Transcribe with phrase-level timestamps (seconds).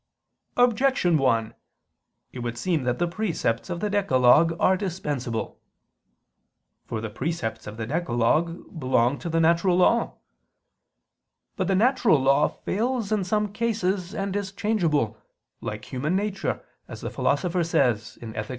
[0.57, 1.53] Objection 1:
[2.31, 5.59] It would seem that the precepts of the decalogue are dispensable.
[6.87, 10.15] For the precepts of the decalogue belong to the natural law.
[11.55, 15.17] But the natural law fails in some cases and is changeable,
[15.61, 18.49] like human nature, as the Philosopher says (Ethic.